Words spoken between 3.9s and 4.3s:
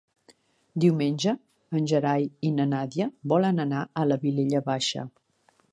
a la